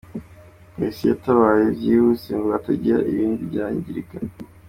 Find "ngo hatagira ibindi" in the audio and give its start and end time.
2.39-3.41